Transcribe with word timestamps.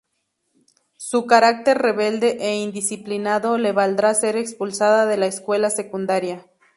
Su 0.97 1.27
carácter 1.27 1.77
rebelde 1.77 2.37
e 2.39 2.55
indisciplinado 2.57 3.59
le 3.59 3.71
valdrá 3.71 4.15
ser 4.15 4.35
expulsada 4.35 5.05
de 5.05 5.15
la 5.17 5.27
escuela 5.27 5.69
secundaria. 5.69 6.47